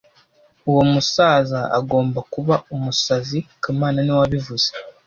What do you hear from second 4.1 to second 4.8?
wabivuze